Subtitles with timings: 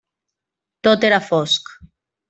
[0.89, 1.73] Tot era fosc.